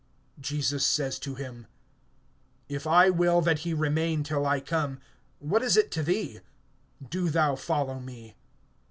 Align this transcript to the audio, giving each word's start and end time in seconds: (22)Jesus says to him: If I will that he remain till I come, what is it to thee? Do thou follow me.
(22)Jesus 0.41 0.81
says 0.81 1.19
to 1.19 1.35
him: 1.35 1.67
If 2.67 2.87
I 2.87 3.11
will 3.11 3.39
that 3.41 3.59
he 3.59 3.71
remain 3.75 4.23
till 4.23 4.47
I 4.47 4.59
come, 4.59 4.99
what 5.37 5.61
is 5.61 5.77
it 5.77 5.91
to 5.91 6.01
thee? 6.01 6.39
Do 7.07 7.29
thou 7.29 7.55
follow 7.55 7.99
me. 7.99 8.35